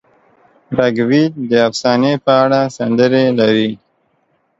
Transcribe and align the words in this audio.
رګ 0.77 0.95
وید 1.09 1.33
د 1.49 1.51
افسانې 1.67 2.13
په 2.23 2.31
اړه 2.43 2.61
سندرې 2.77 3.25
لري. 3.39 3.71